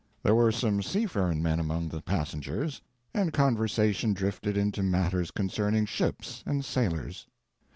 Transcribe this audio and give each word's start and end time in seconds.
There 0.23 0.33
were 0.33 0.51
some 0.51 0.81
seafaring 0.81 1.43
men 1.43 1.59
among 1.59 1.89
the 1.89 2.01
passengers, 2.01 2.81
and 3.13 3.31
conversation 3.31 4.13
drifted 4.15 4.57
into 4.57 4.81
matters 4.81 5.29
concerning 5.29 5.85
ships 5.85 6.41
and 6.43 6.65
sailors. 6.65 7.27